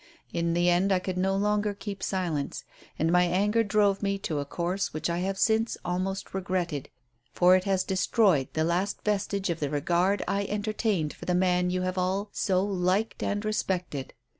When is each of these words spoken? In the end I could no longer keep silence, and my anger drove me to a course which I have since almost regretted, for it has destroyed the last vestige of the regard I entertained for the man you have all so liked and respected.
In 0.33 0.55
the 0.55 0.67
end 0.67 0.91
I 0.91 0.97
could 0.97 1.15
no 1.15 1.35
longer 1.35 1.75
keep 1.75 2.01
silence, 2.01 2.63
and 2.97 3.11
my 3.11 3.23
anger 3.25 3.63
drove 3.63 4.01
me 4.01 4.17
to 4.17 4.39
a 4.39 4.45
course 4.45 4.95
which 4.95 5.11
I 5.11 5.19
have 5.19 5.37
since 5.37 5.77
almost 5.85 6.33
regretted, 6.33 6.89
for 7.31 7.55
it 7.55 7.65
has 7.65 7.83
destroyed 7.83 8.47
the 8.53 8.63
last 8.63 9.03
vestige 9.03 9.51
of 9.51 9.59
the 9.59 9.69
regard 9.69 10.23
I 10.27 10.45
entertained 10.45 11.13
for 11.13 11.25
the 11.25 11.35
man 11.35 11.69
you 11.69 11.83
have 11.83 11.99
all 11.99 12.29
so 12.33 12.63
liked 12.65 13.21
and 13.21 13.45
respected. 13.45 14.15